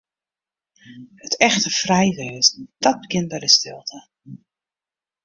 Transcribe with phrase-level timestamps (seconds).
[1.25, 3.97] It echte frij wêzen, dat begjint by de stilte.